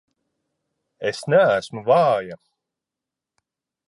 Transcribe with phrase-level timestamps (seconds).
[1.09, 2.39] Es neesmu vāja!